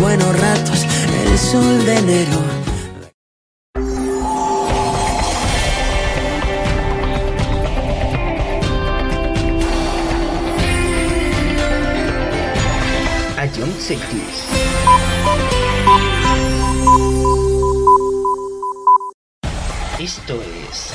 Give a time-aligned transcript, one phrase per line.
[0.00, 0.86] buenos ratos,
[1.26, 2.60] el sol de enero.
[19.98, 20.94] Esto es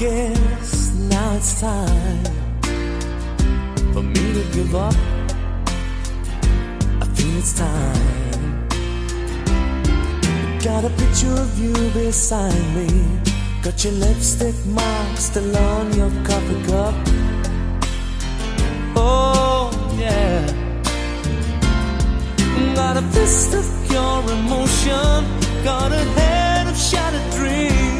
[0.00, 2.24] Guess now it's time
[3.92, 4.94] for me to give up.
[7.02, 8.68] I feel it's time.
[10.64, 12.88] Got a picture of you beside me.
[13.62, 16.94] Got your lipstick mark still on your coffee cup.
[18.96, 20.46] Oh, yeah.
[22.74, 25.18] Got a fist of your emotion.
[25.62, 27.99] Got a head of shattered dreams.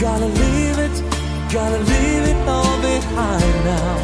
[0.00, 1.02] Gotta leave it,
[1.50, 3.96] gotta leave it all behind now.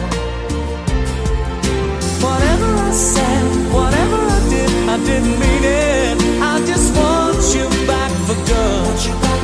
[2.25, 6.17] Whatever I said, whatever I did, I didn't mean it.
[6.41, 8.87] I just want you back for good.
[8.87, 9.43] Want you back,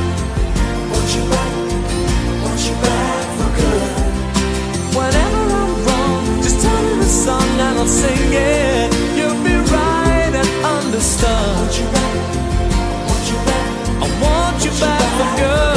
[0.91, 1.53] want you back,
[2.43, 3.91] want you back for good.
[4.97, 8.89] Whenever I'm wrong, just tell me the song and I'll sing it.
[9.17, 11.29] You'll be right and understood.
[11.59, 12.15] Want you back,
[13.07, 13.69] want you back,
[14.03, 15.76] I want you back for good.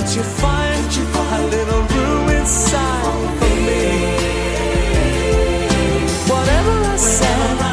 [0.00, 0.80] Can't you find
[1.12, 3.84] a little room inside for me?
[6.26, 7.69] Whatever I said,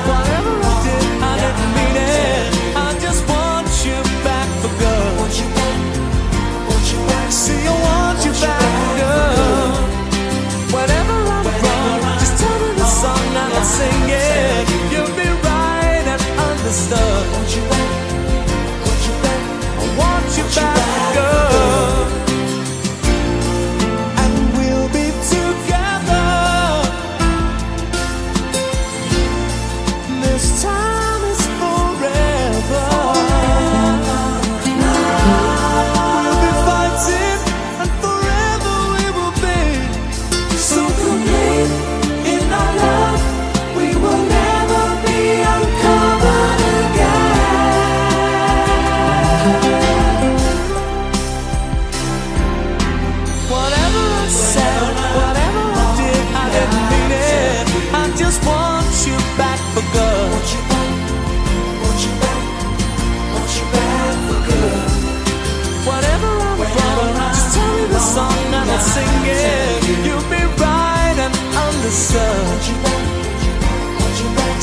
[68.17, 69.83] song and I'll sing it.
[70.05, 71.35] You'll be right and
[71.65, 72.61] understood.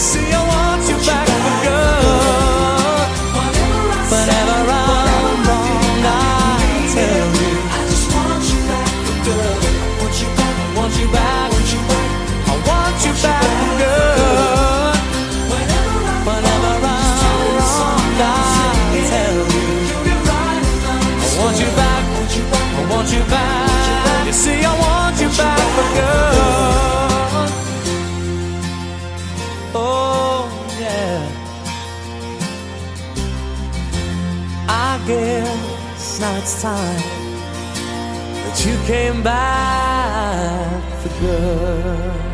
[0.08, 1.33] See, I want you back
[36.64, 36.96] time
[38.42, 42.33] that you came back for good.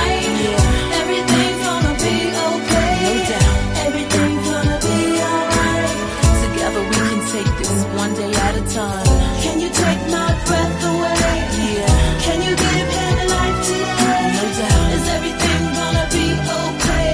[8.73, 9.05] Time.
[9.43, 11.19] Can you take my breath away?
[11.75, 14.23] Yeah, Can you give him life today?
[14.37, 14.91] no doubt.
[14.97, 16.25] Is everything gonna be
[16.61, 17.09] okay?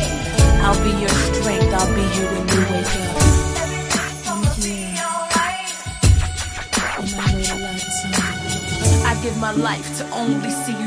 [0.65, 1.74] I'll be your strength.
[1.80, 3.18] I'll be here when you wake up.
[3.63, 4.77] Everything's gonna be
[5.33, 5.57] way.
[9.10, 10.87] I give my life to only see you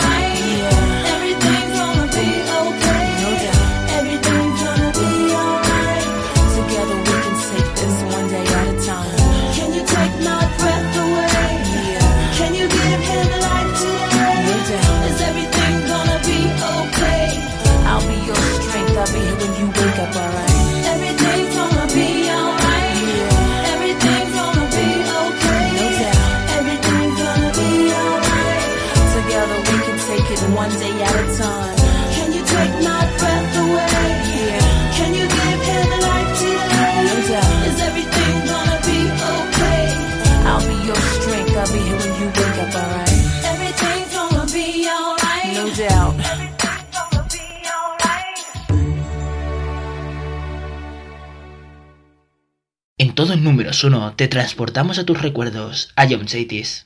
[53.21, 56.81] Todos números 1 te transportamos a tus recuerdos, a John Chaitis.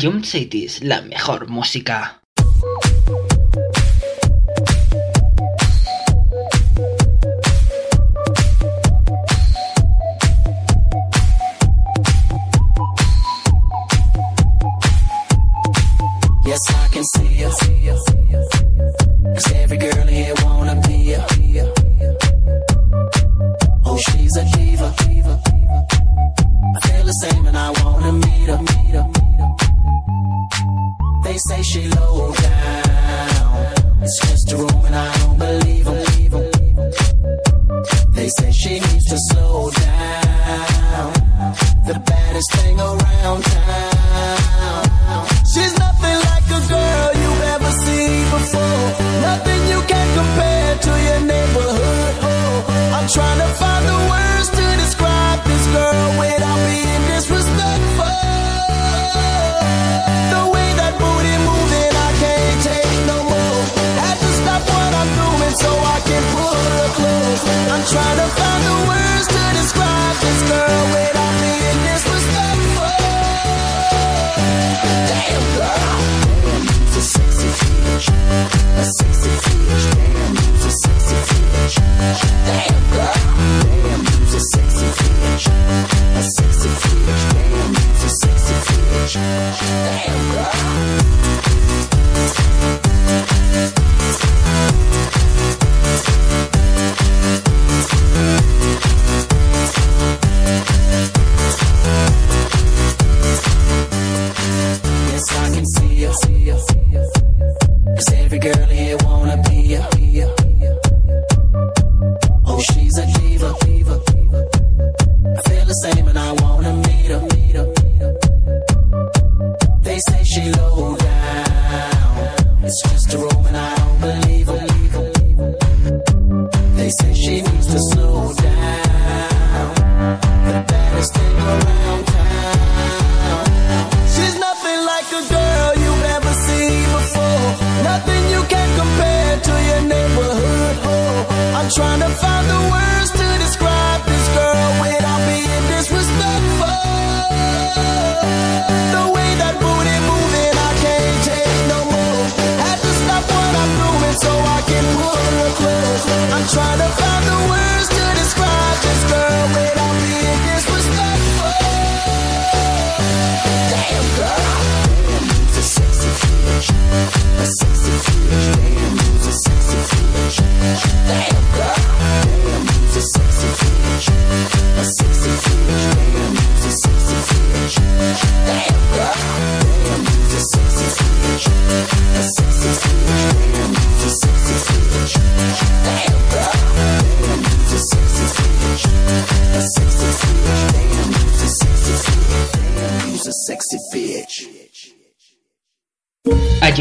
[0.00, 2.23] Ion City la mejor música.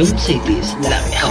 [0.04, 1.23] Club Cities, Damián.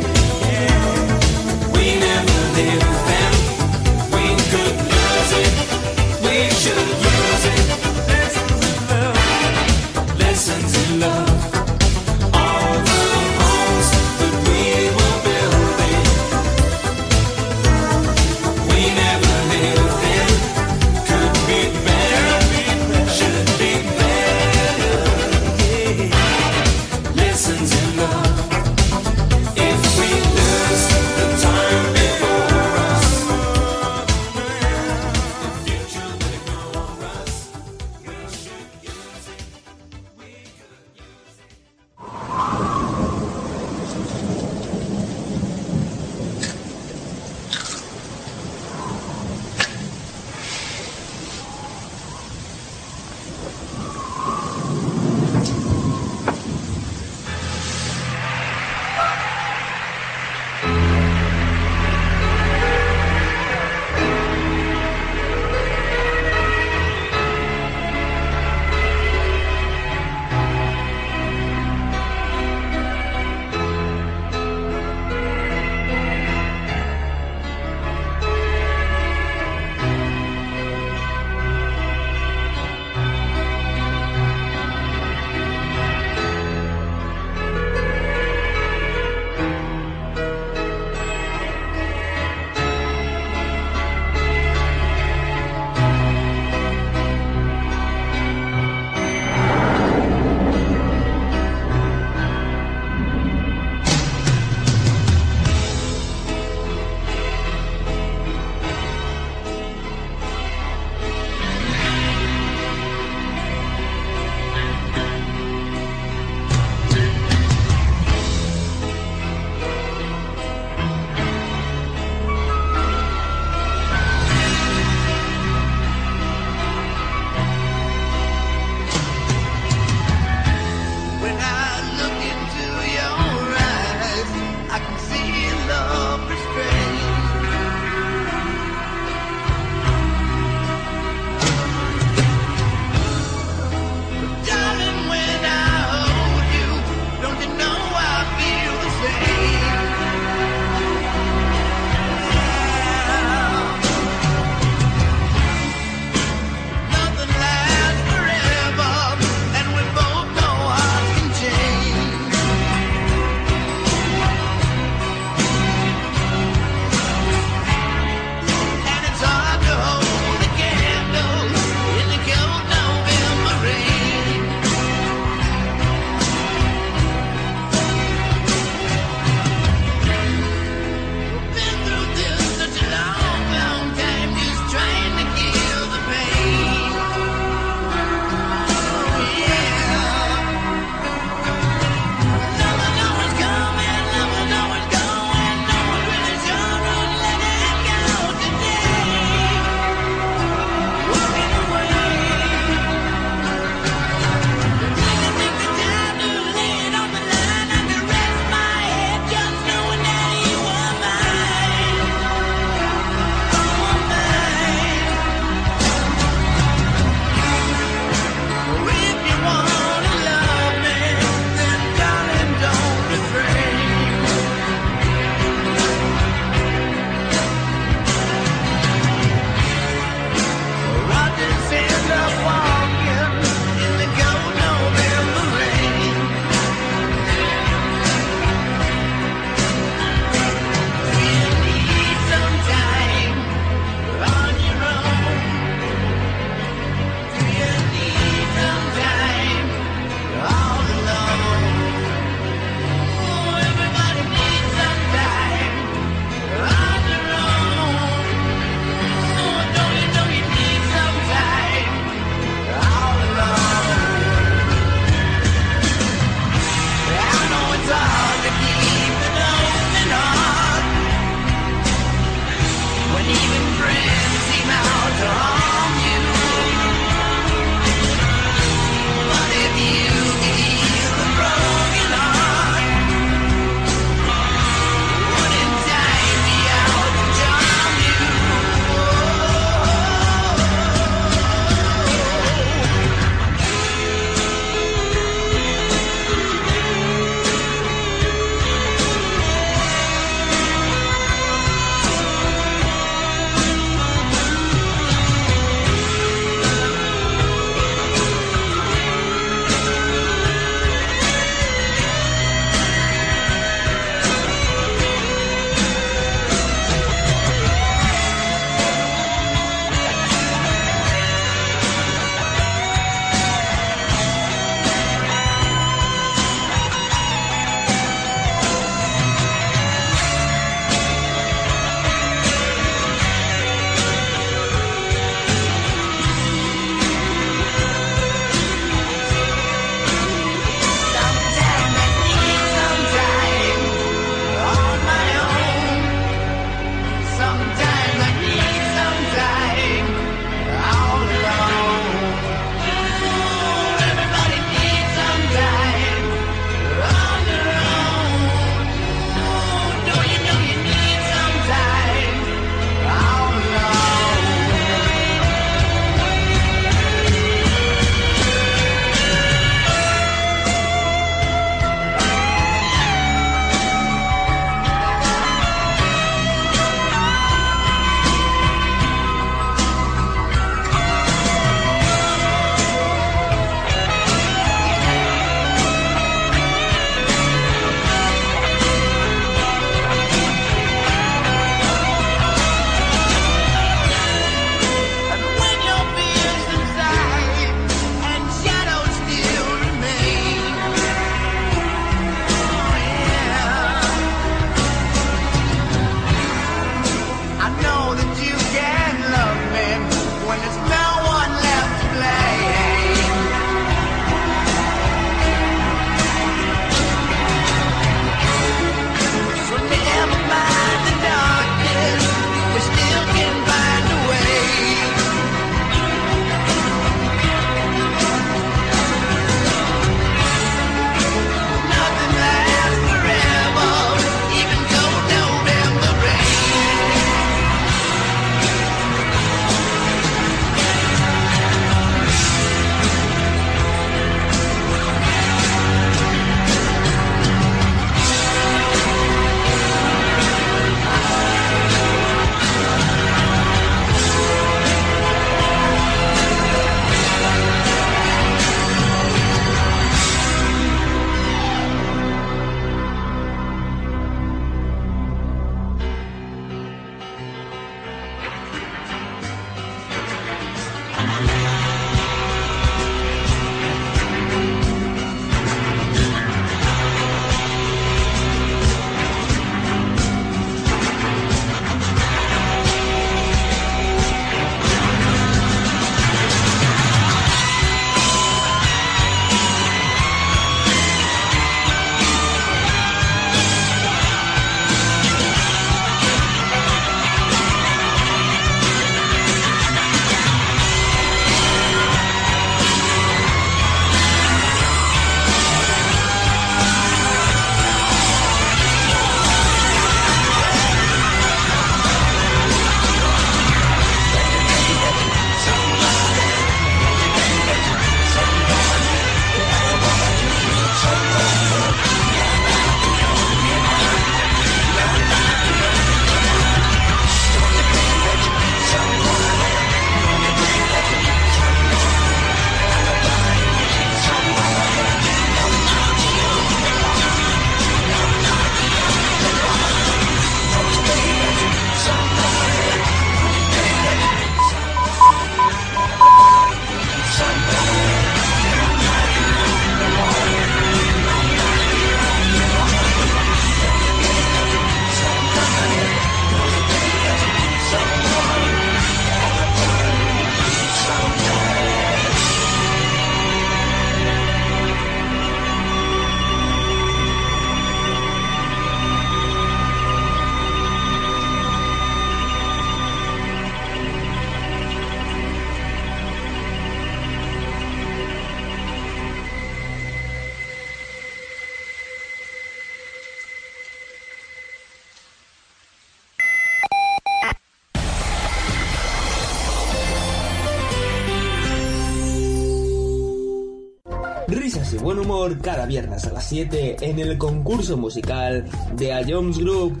[595.90, 600.00] Viernes a las 7 en el concurso musical de A Jones Group.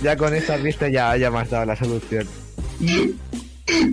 [0.00, 2.28] Ya con esta vista ya, ya me has dado la solución.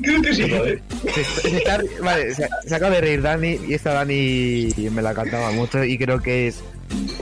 [0.03, 0.83] Creo que sí, ¿vale?
[1.11, 5.15] Se, se está- vale, se, se acaba de reír Dani y esta Dani me la
[5.15, 6.61] cantaba mucho y creo que es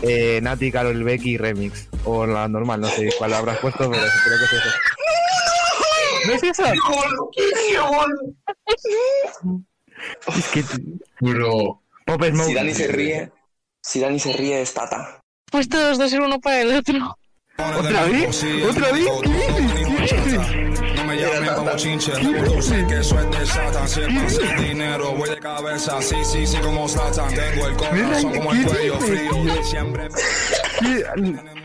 [0.02, 1.88] eh, Nati, Carol Becky Remix.
[2.04, 4.69] O la normal, no sé cuál habrás puesto, pero creo que es eso.
[6.28, 6.63] ¿No es eso?
[10.38, 10.63] Es que...
[11.21, 11.82] Bro.
[12.06, 12.47] Pop Smoke.
[12.50, 13.32] Si Dani se ríe,
[13.82, 15.20] si Dani se ríe es Tata.
[15.52, 17.17] Pues todos dos ser uno para el otro.
[17.58, 18.46] ¿Otra vez?
[18.70, 19.06] ¿Otra vez?
[19.22, 19.74] ¿Qué dices?
[20.10, 20.96] ¿Qué dices?
[20.96, 22.12] No me llamen como chinche,
[22.46, 23.88] tú sé que de Satan.
[23.88, 26.02] Si es para hacer dinero, voy de cabeza.
[26.02, 27.34] Sí, sí, sí, como Satan.
[27.34, 29.63] Tengo el corazón como el cuello frío.
[29.63, 30.08] Siempre.
[30.80, 31.04] ¿Qué,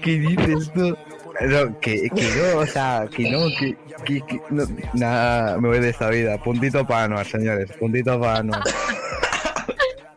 [0.03, 0.97] qué dices tú?
[1.41, 3.77] No, que, que no, o sea, que no, que,
[4.07, 6.43] que, que no, nada, me voy de esta vida.
[6.43, 8.63] Puntito para Anuar, señores, puntito para Anuar.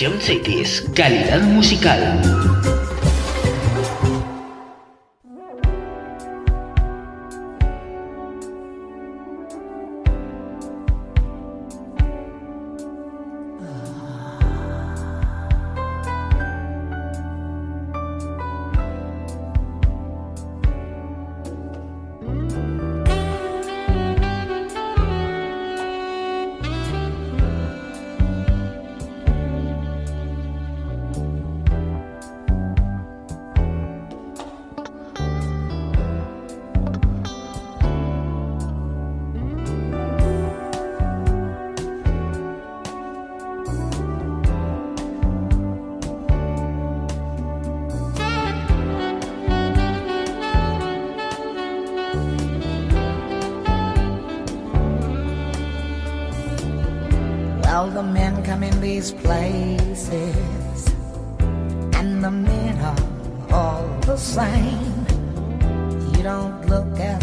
[0.00, 2.83] Ion Cities, calidad musical.
[58.84, 60.86] These places,
[61.94, 63.02] and the men are
[63.50, 65.06] all the same.
[66.12, 67.13] You don't look at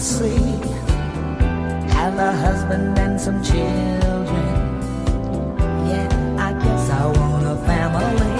[0.00, 0.60] sea
[2.00, 4.54] have a husband and some children.
[5.88, 6.08] Yeah,
[6.48, 8.38] I guess I want a family.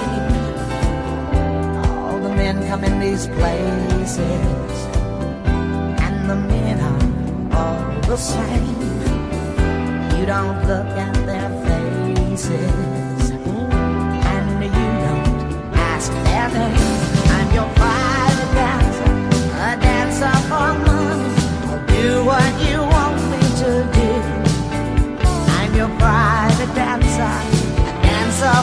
[1.87, 4.71] All the men come in these places,
[6.05, 7.03] and the men are
[7.59, 8.81] all the same.
[10.17, 12.90] You don't look at their faces,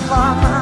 [0.06, 0.57] for money,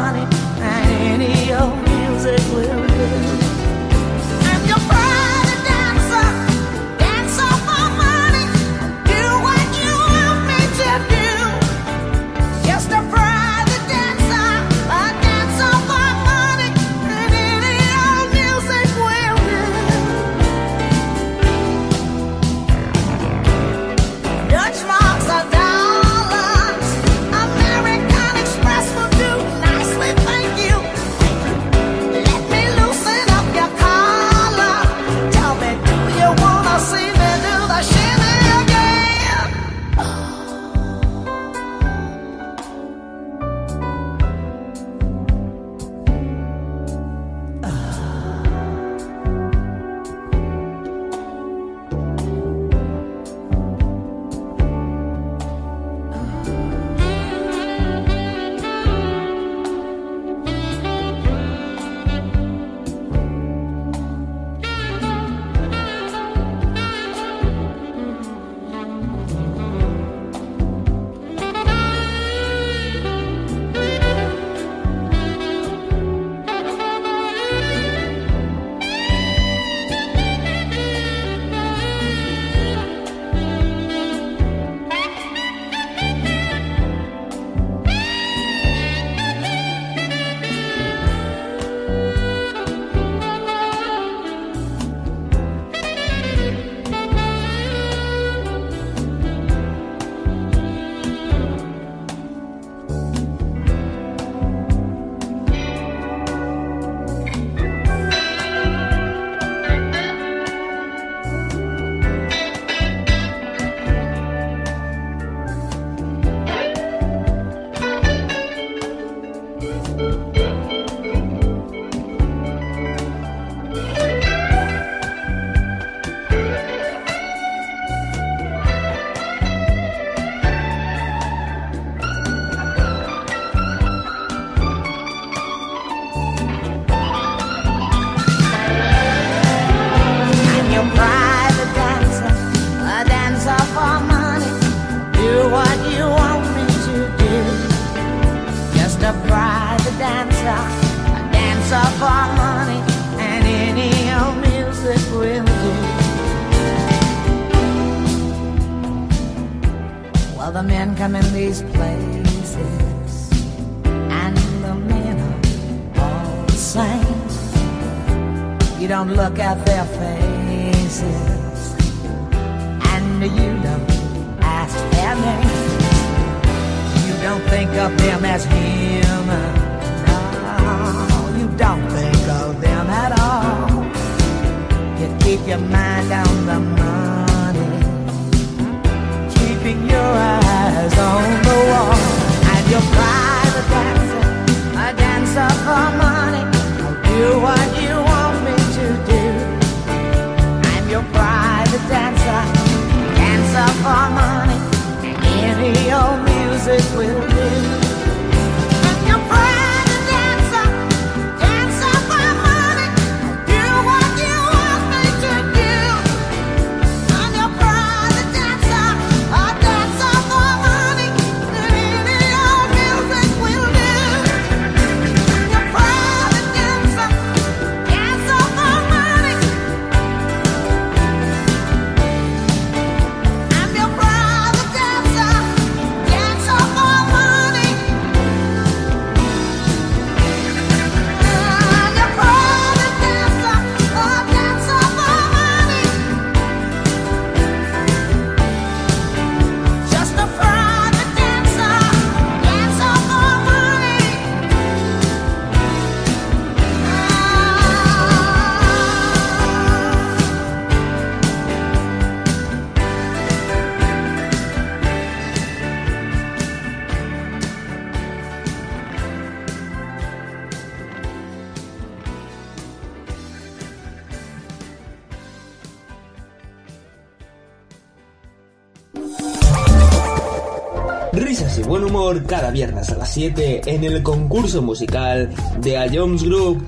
[282.24, 286.66] Cada viernes a las 7 en el concurso musical de A Jones Group.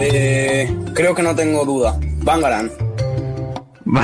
[0.00, 1.98] Eh, creo que no tengo duda.
[2.22, 2.70] Bangaran.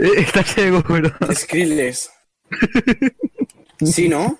[0.00, 1.10] Eh, está ciego, pero.
[1.34, 2.08] Skrillex.
[3.84, 4.38] ¿Sí, no?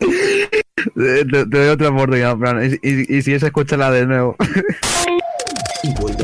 [0.00, 0.50] Eh,
[0.94, 4.36] te, te, doy otra oportunidad, Y, y, y si es, escúchala de nuevo.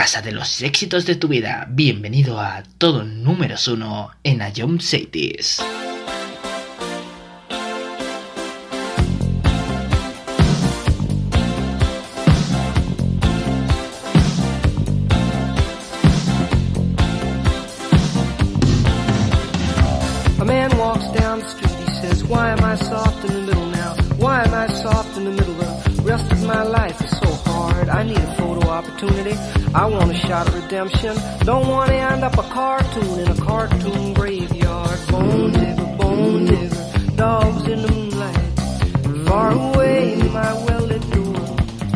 [0.00, 1.66] casa de los éxitos de tu vida.
[1.68, 5.60] Bienvenido a todo números uno en Ayom Cities.
[30.40, 31.16] Want a shot of redemption.
[31.44, 34.98] Don't want to end up a cartoon in a cartoon graveyard.
[35.08, 39.28] Bone digger, bone digger, dogs in the moonlight.
[39.28, 41.34] Far away, my well-lit door.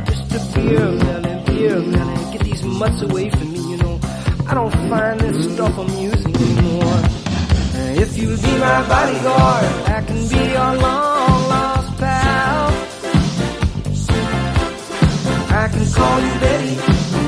[0.07, 2.33] Just a beer melon, beer melon.
[2.33, 4.01] Get these mutts away from me, you know.
[4.47, 7.03] I don't find this stuff amusing anymore.
[7.97, 12.73] If you'll be my bodyguard, I can be your long lost pal.
[15.57, 16.75] I can call you Betty,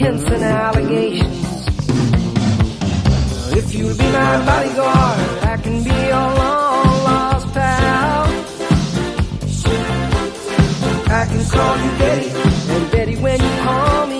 [0.00, 1.46] hints and allegations.
[3.52, 5.20] If you'll be my bodyguard,
[5.52, 8.22] I can be your long lost pal.
[11.20, 12.30] I can call you Betty,
[12.74, 14.19] and Betty, when you call me,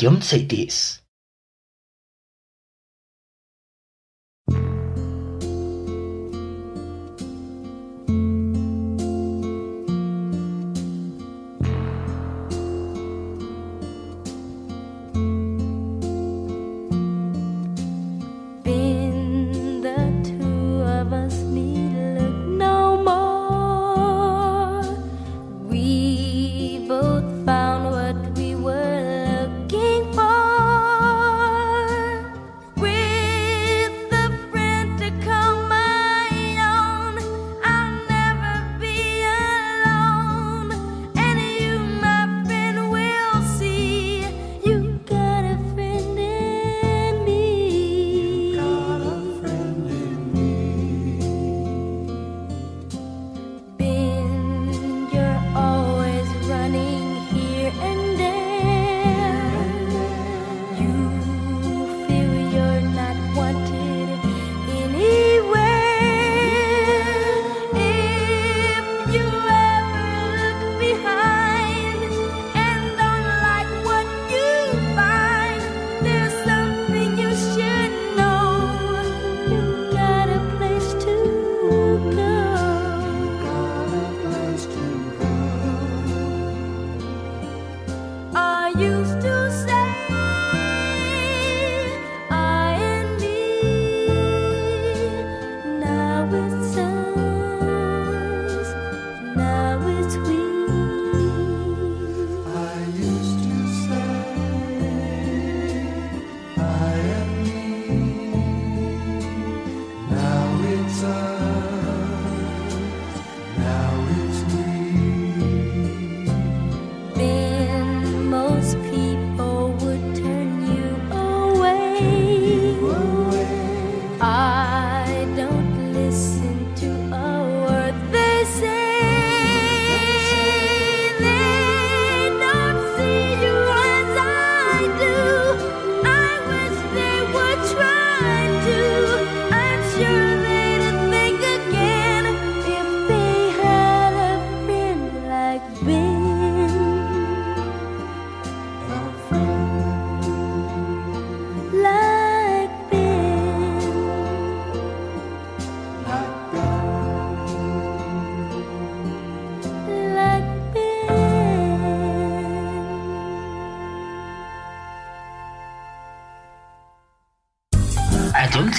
[0.00, 0.99] adjuncted this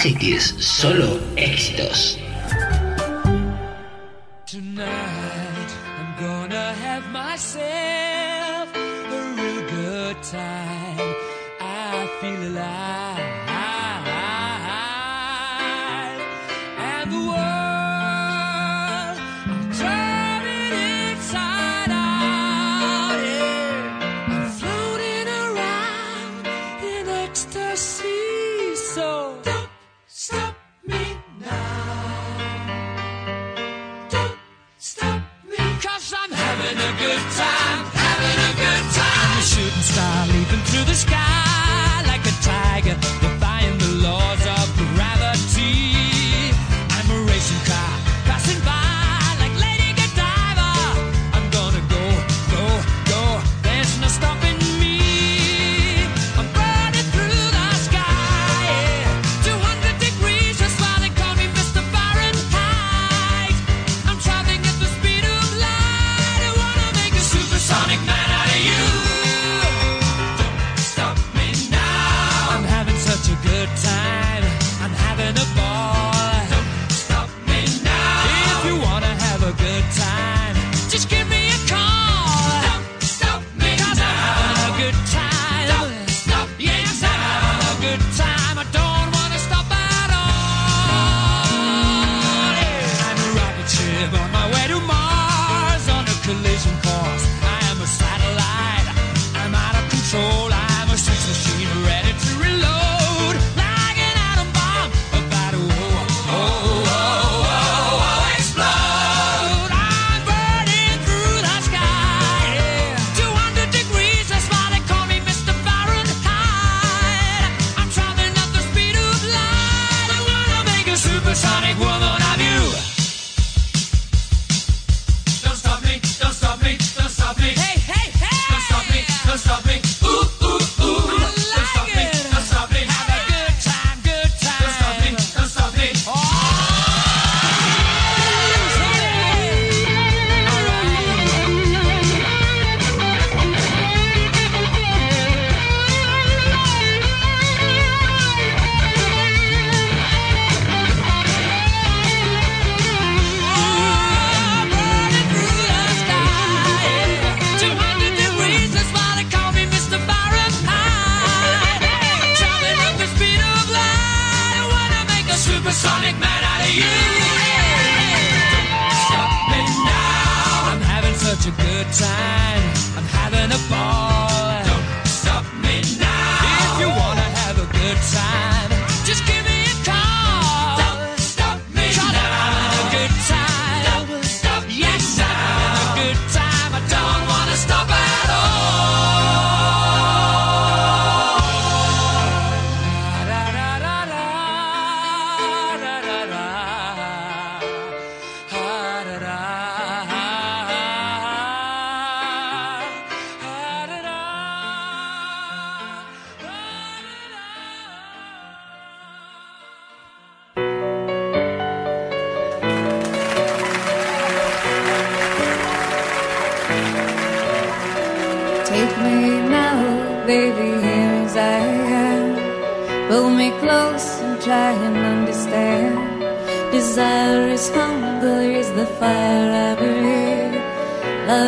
[0.02, 2.18] Así que solo éxitos.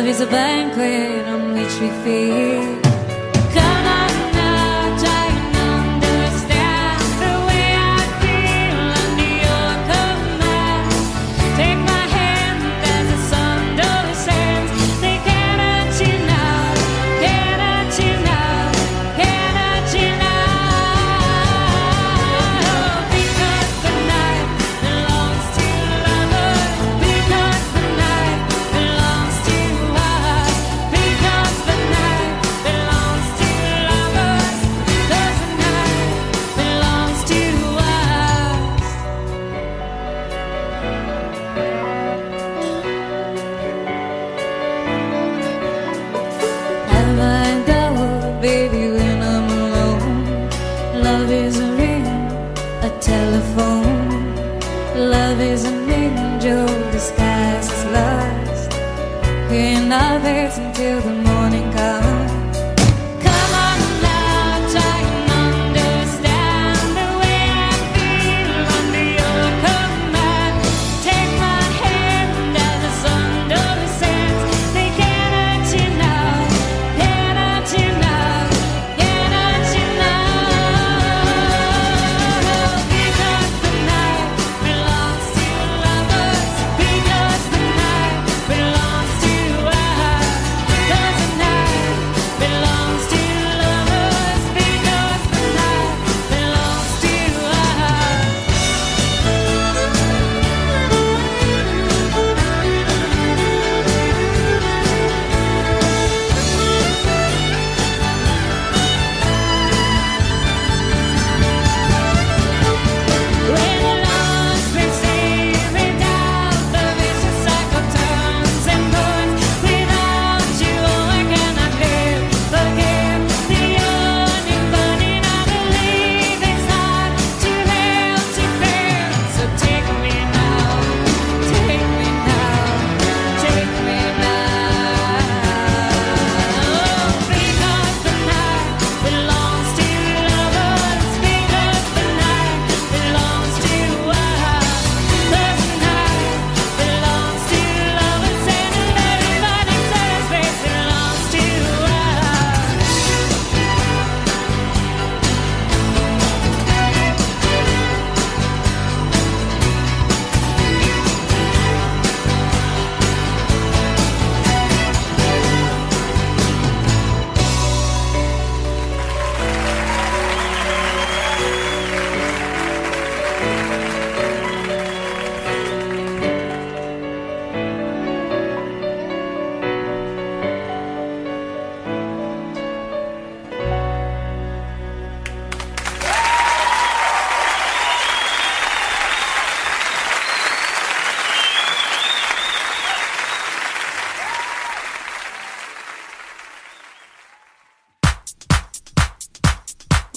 [0.07, 2.74] is a banquet on which we feast.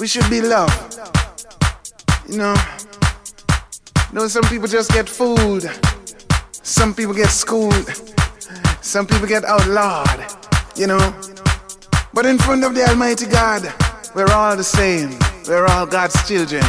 [0.07, 0.99] Should be loved.
[2.29, 2.55] You know,
[4.11, 5.69] you know, some people just get fooled.
[6.53, 7.89] Some people get schooled.
[8.81, 10.25] Some people get outlawed.
[10.77, 11.15] You know,
[12.15, 13.63] but in front of the Almighty God,
[14.15, 15.19] we're all the same.
[15.49, 16.65] We're all God's children.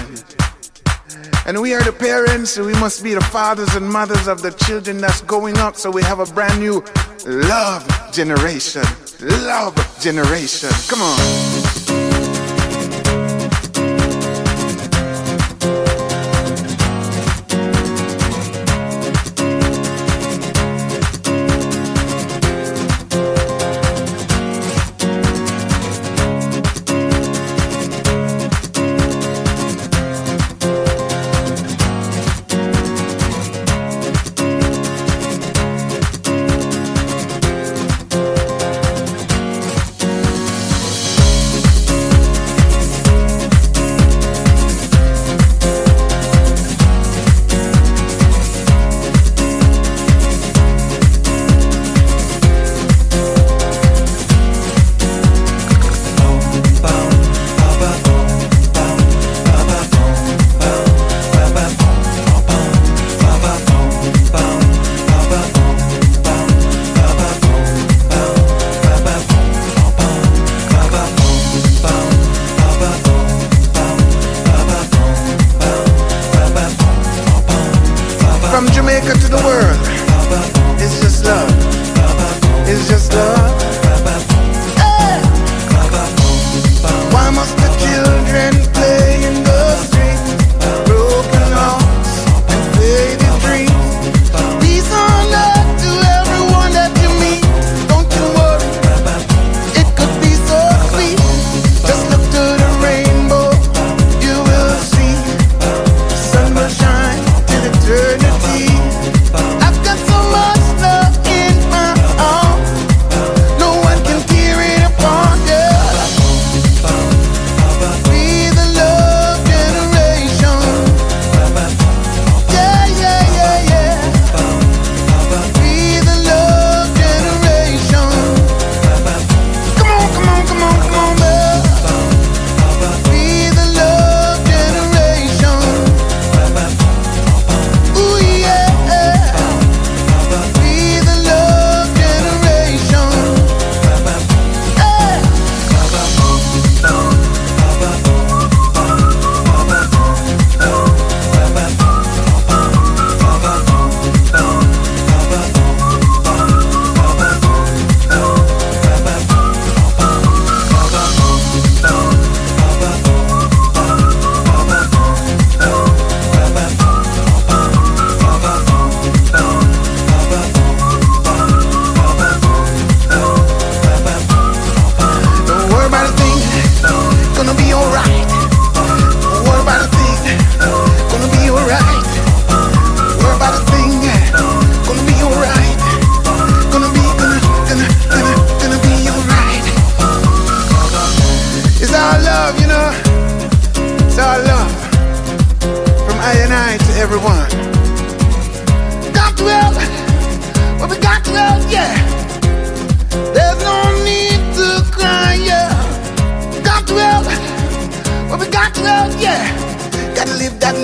[1.45, 4.51] And we are the parents, so we must be the fathers and mothers of the
[4.51, 5.76] children that's going up.
[5.76, 6.84] So we have a brand new
[7.26, 8.84] love generation.
[9.22, 10.69] Love generation.
[10.88, 11.48] Come on.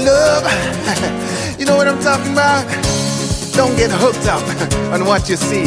[0.05, 0.43] Love.
[1.59, 2.63] you know what I'm talking about?
[3.53, 4.43] Don't get hooked up
[4.93, 5.65] on what you see.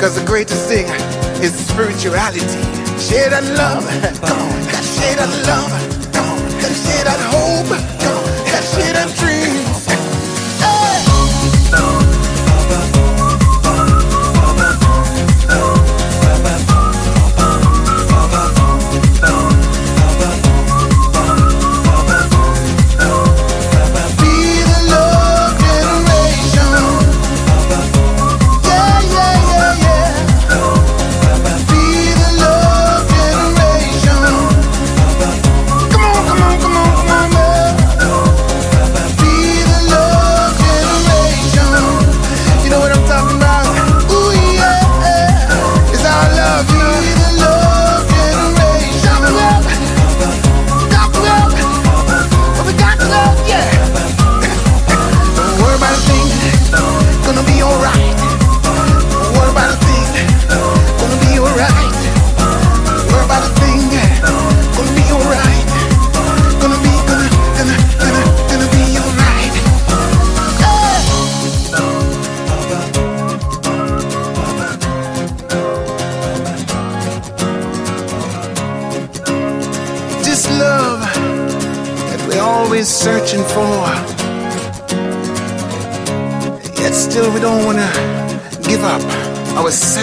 [0.00, 0.86] Cause the greatest thing
[1.42, 2.40] is spirituality.
[2.98, 3.84] Share that love.
[4.28, 4.62] Come on.
[4.82, 6.12] Share that love.
[6.12, 6.50] Come on.
[6.84, 8.00] Share that hope.
[8.00, 8.17] Come on.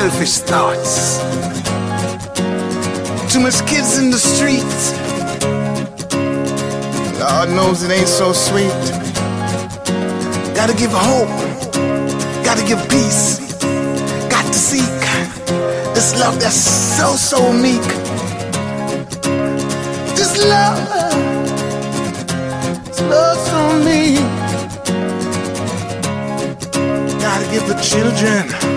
[0.09, 1.17] Selfish thoughts.
[3.33, 4.91] Too much kids in the streets.
[7.17, 8.83] God knows it ain't so sweet.
[10.53, 11.33] Gotta give hope.
[12.45, 13.39] Gotta give peace.
[14.29, 14.99] Got to seek
[15.95, 16.61] this love that's
[16.97, 17.87] so, so meek.
[20.17, 20.77] This love,
[22.85, 24.19] this love so meek.
[27.19, 28.74] Gotta give the children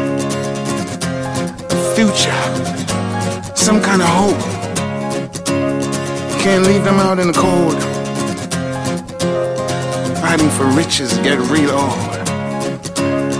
[3.68, 4.40] some kind of hope.
[6.40, 7.76] Can't leave them out in the cold.
[10.22, 12.12] Fighting for riches, get real old.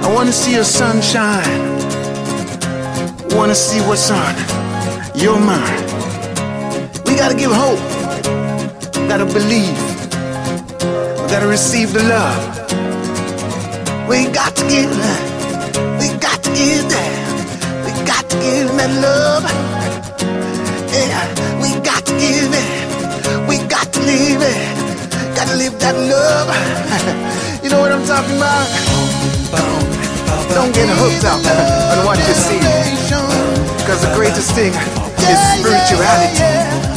[0.05, 1.59] I wanna see your sunshine.
[3.37, 4.35] Wanna see what's on
[5.15, 5.87] your mind.
[7.07, 7.83] We gotta give hope.
[9.09, 9.79] Gotta believe.
[11.21, 12.43] We gotta receive the love.
[14.11, 14.91] We got to give.
[16.01, 17.15] We got to give that.
[17.85, 19.68] We got to give that love.
[25.59, 26.49] Live that love.
[27.65, 28.67] you know what I'm talking about?
[30.55, 31.43] Don't get hooked up
[31.99, 32.63] on what you see.
[33.85, 36.88] Cause the greatest thing is spirituality.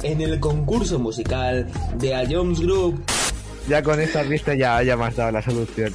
[0.00, 1.66] 7 en el concurso musical
[1.96, 3.02] de A Jones Group.
[3.68, 5.92] Ya con esta vista ya, ya me has dado la solución.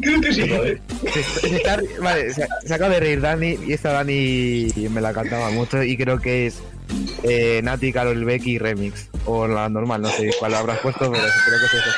[0.00, 0.80] Creo que sí, joder.
[1.12, 5.12] Se, se está- vale, se, se acaba de reír Dani y esta Dani me la
[5.12, 6.60] cantaba mucho y creo que es
[7.22, 9.08] eh, Nati Carol Becky Remix.
[9.26, 11.90] O la normal, no sé cuál habrás puesto, pero creo que es eso.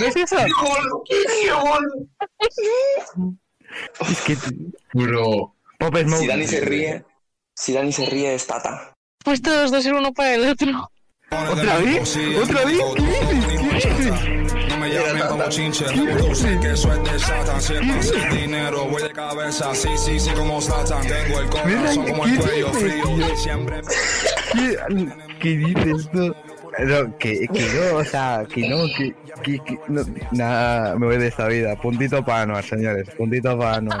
[0.00, 0.36] ¿No es eso?
[4.10, 4.36] Es que...
[4.92, 5.54] Bro.
[5.78, 6.20] Pop Smoke.
[6.20, 7.04] Si Dani se ríe,
[7.60, 8.94] si Dani se ríe es Tata.
[9.22, 10.90] Pues todos dos ser uno para el otro.
[11.30, 12.16] ¿Otra vez?
[12.42, 12.78] ¿Otra vez?
[12.96, 13.46] ¿Qué dices?
[13.46, 14.68] ¿Qué dices?
[14.70, 15.86] No me llamen como chinche,
[16.34, 17.60] sé que eso es de Satan.
[17.60, 19.74] Si es para hacer dinero, voy de cabeza.
[19.74, 21.06] Sí, sí, sí, como Satan.
[21.06, 23.36] Tengo el corazón como el cuello frío.
[23.36, 23.80] Siempre
[24.54, 24.76] ¿Qué,
[25.40, 26.34] ¿Qué dices tú?
[26.78, 31.18] No, que, que no, o sea, que no, que, que, que no, nada, me voy
[31.18, 31.76] de esta vida.
[31.76, 34.00] Puntito para Anuar, señores, puntito para Anuar.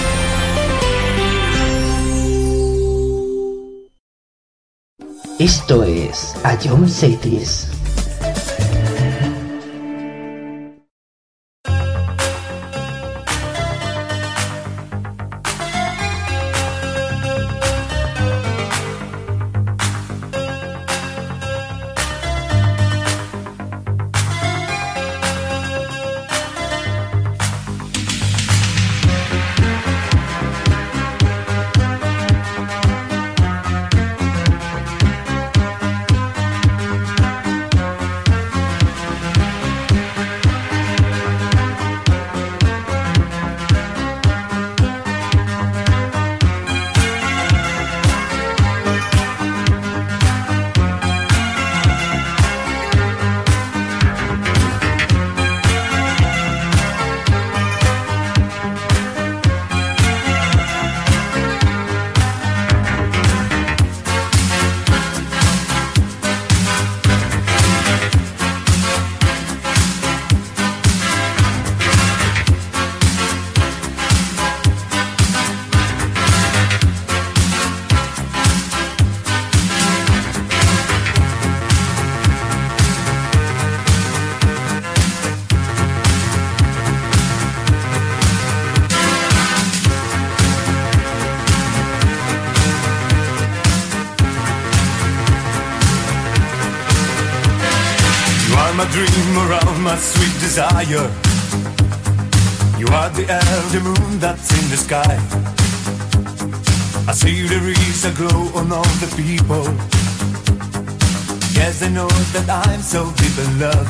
[5.41, 6.87] Esto es A John.
[100.89, 100.97] You
[102.87, 105.13] are the elder moon that's in the sky.
[107.07, 109.63] I see there is a glow on all the people.
[111.53, 113.89] Yes, I know that I'm so deep in love.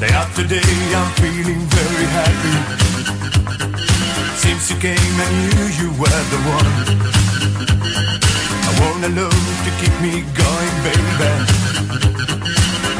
[0.00, 2.56] Day after day, I'm feeling very happy.
[4.36, 6.72] Since you came, I knew you were the one.
[8.68, 11.60] I want a love to keep me going, baby.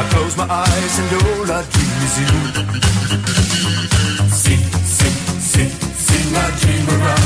[0.01, 2.32] I close my eyes and all I dream is you.
[4.31, 4.62] Sing,
[4.97, 7.19] sing, sing, sing my dream around.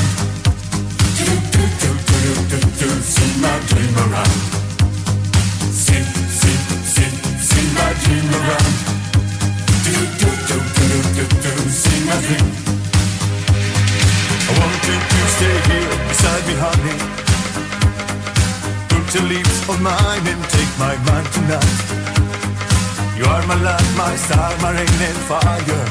[24.64, 25.84] My rain and fire.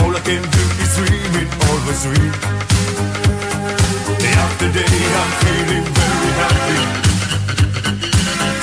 [0.00, 2.32] All I can do is dream it, always dream.
[4.22, 6.80] Day after day, I'm feeling very happy.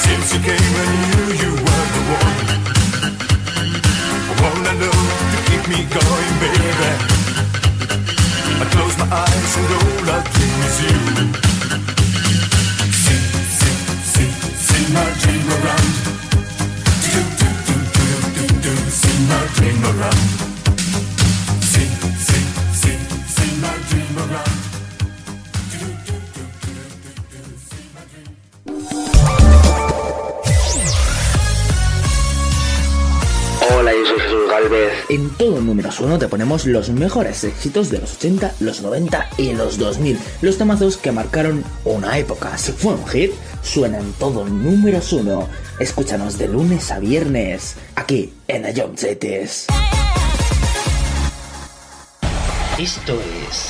[0.05, 2.39] Since you came, I knew you were the one.
[4.49, 4.99] One I know
[5.31, 6.30] to keep me going,
[36.01, 40.17] 1 te ponemos los mejores éxitos de los 80, los 90 y los 2000.
[40.41, 42.57] Los tamazos que marcaron una época.
[42.57, 45.47] Si fue un hit, suena en todo números 1.
[45.79, 49.67] Escúchanos de lunes a viernes, aquí en The Young Cities.
[52.77, 53.13] Esto
[53.49, 53.69] es...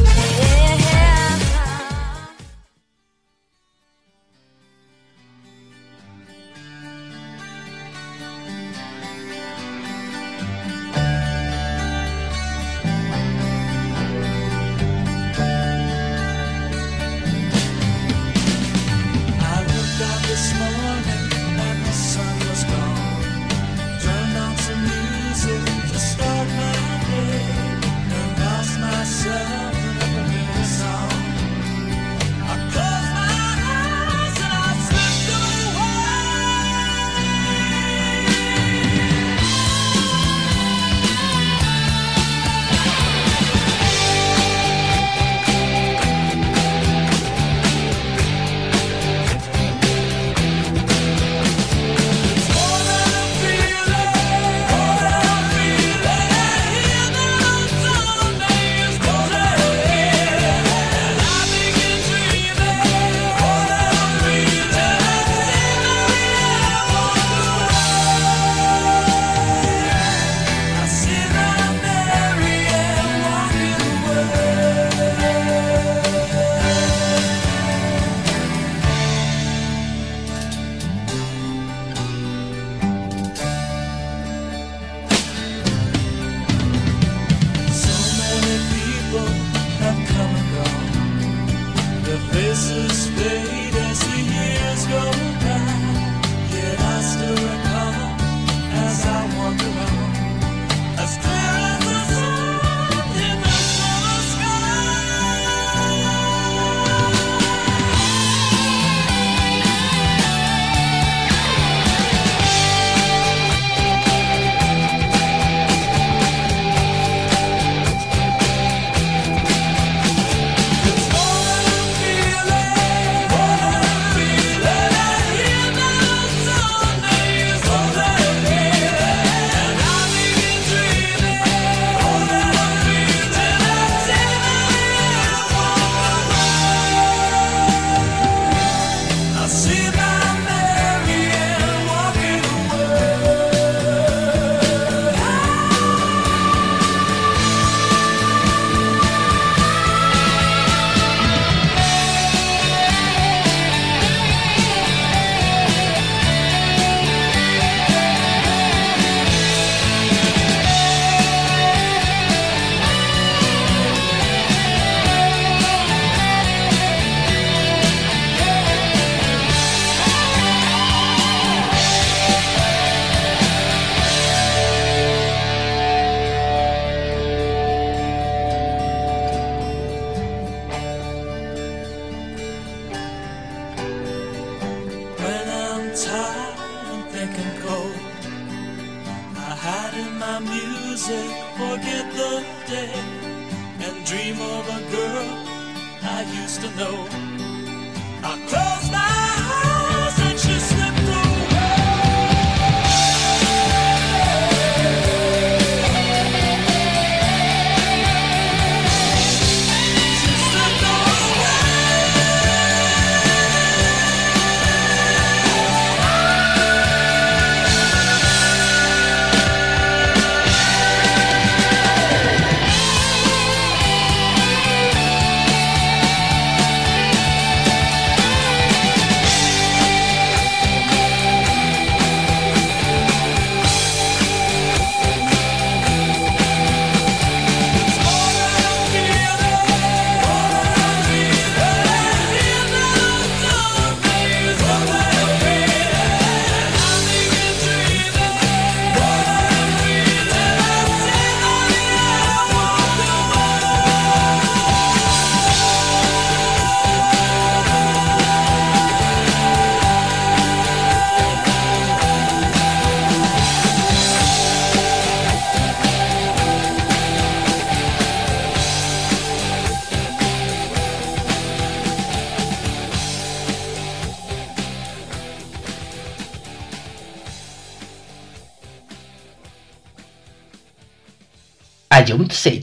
[282.11, 282.59] eu não sei,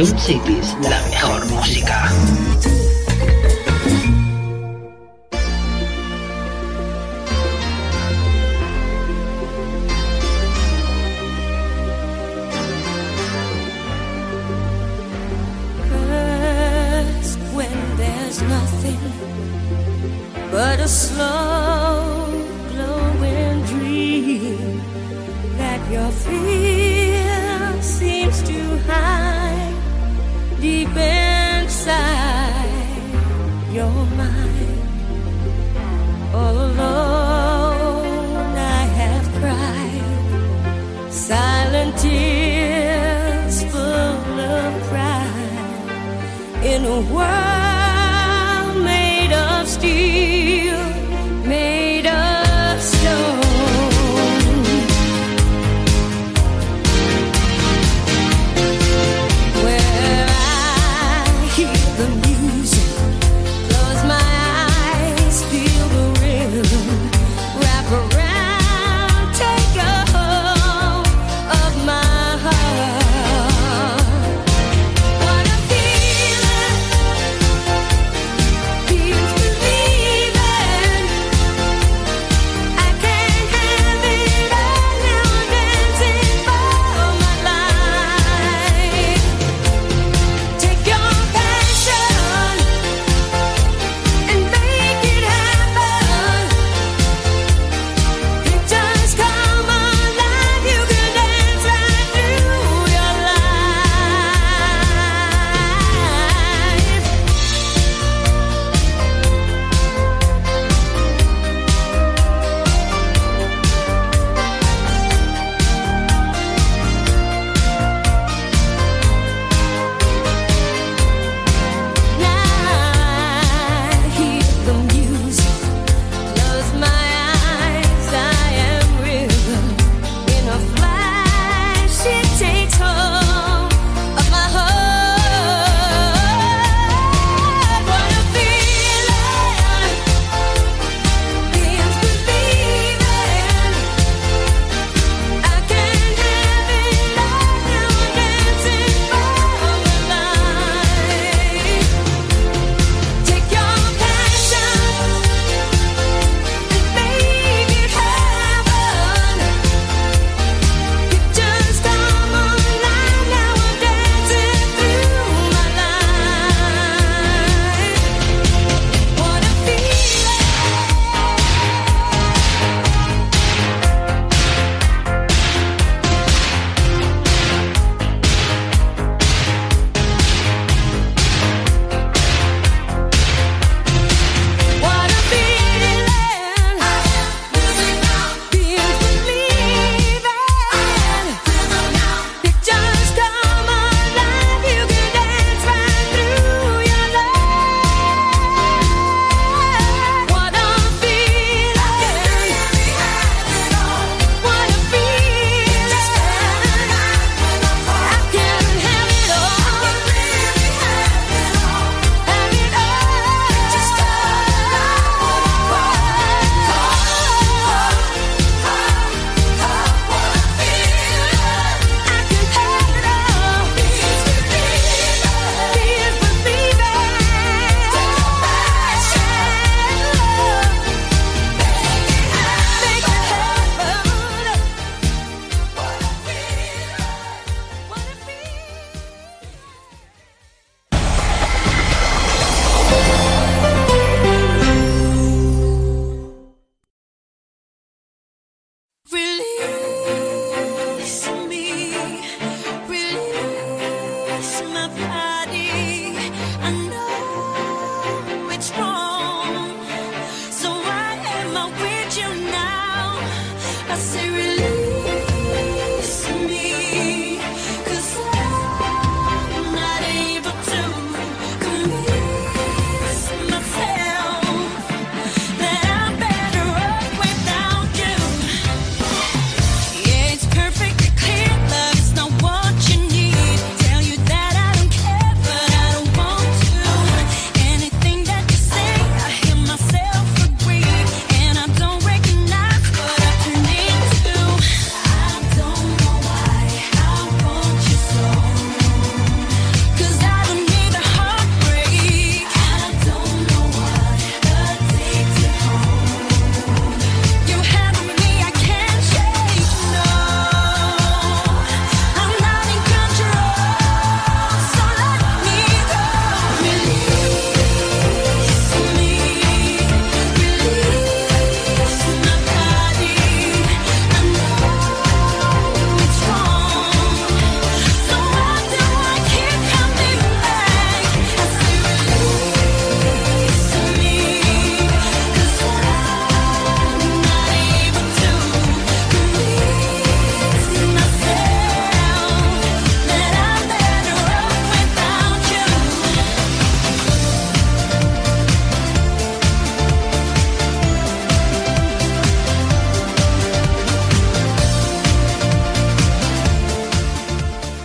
[0.00, 2.10] Ion Cities, la mejor música.